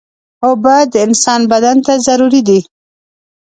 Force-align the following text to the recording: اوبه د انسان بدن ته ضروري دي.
اوبه 0.45 0.75
د 0.91 0.93
انسان 1.05 1.41
بدن 1.51 1.77
ته 1.85 1.93
ضروري 2.07 2.41
دي. 2.47 2.59